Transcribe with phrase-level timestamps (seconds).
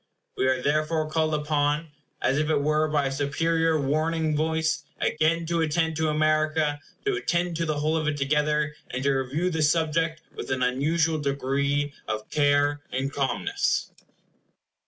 [0.35, 1.91] We are therefore called upon,
[2.23, 7.55] as it were by a superior warning voice, again to attend to America; to attend
[7.57, 11.93] to the whole of it together; and to review the subject with an unusual degree
[12.07, 13.91] of care and calmness.